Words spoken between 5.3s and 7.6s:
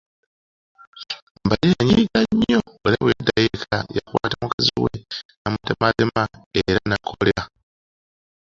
namutematema era n’akolera